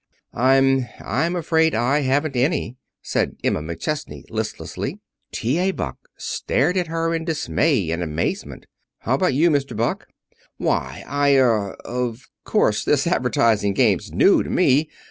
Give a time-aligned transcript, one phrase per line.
[0.33, 0.55] "I
[0.99, 4.99] I'm afraid I haven't any," said Emma McChesney listlessly.
[5.31, 5.69] T.A.
[5.69, 8.65] Buck stared at her in dismay and amazement.
[9.01, 9.77] "How about you, Mr.
[9.77, 10.07] Buck?"
[10.57, 14.89] "Why I er of course this advertising game's new to me.